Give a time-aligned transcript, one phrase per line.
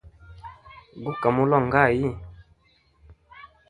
[1.03, 2.07] Gu ka mulongʼayi?